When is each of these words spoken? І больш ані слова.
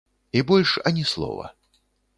І 0.39 0.41
больш 0.51 0.71
ані 0.91 1.03
слова. 1.13 1.53